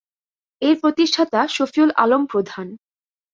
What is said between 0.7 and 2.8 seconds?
প্রতিষ্ঠাতা শফিউল আলম প্রধান।